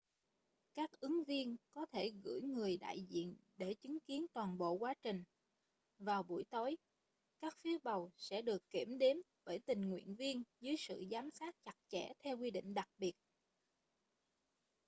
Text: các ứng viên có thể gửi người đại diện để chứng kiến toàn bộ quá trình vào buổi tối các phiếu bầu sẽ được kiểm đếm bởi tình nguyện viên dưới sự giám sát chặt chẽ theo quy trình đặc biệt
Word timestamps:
các 0.73 0.91
ứng 0.99 1.23
viên 1.23 1.55
có 1.73 1.85
thể 1.85 2.11
gửi 2.23 2.41
người 2.41 2.77
đại 2.77 3.01
diện 3.01 3.35
để 3.57 3.73
chứng 3.73 3.99
kiến 3.99 4.25
toàn 4.33 4.57
bộ 4.57 4.71
quá 4.73 4.93
trình 5.01 5.23
vào 5.99 6.23
buổi 6.23 6.43
tối 6.49 6.75
các 7.41 7.57
phiếu 7.63 7.77
bầu 7.83 8.11
sẽ 8.17 8.41
được 8.41 8.69
kiểm 8.69 8.97
đếm 8.97 9.15
bởi 9.45 9.59
tình 9.59 9.89
nguyện 9.89 10.15
viên 10.15 10.43
dưới 10.61 10.75
sự 10.77 11.05
giám 11.11 11.29
sát 11.31 11.55
chặt 11.63 11.75
chẽ 11.87 12.09
theo 12.19 12.37
quy 12.37 12.51
trình 12.53 12.73
đặc 12.73 12.89
biệt 12.97 13.13